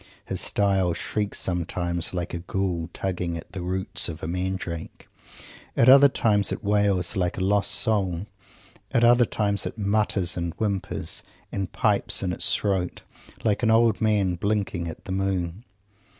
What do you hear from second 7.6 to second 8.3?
soul.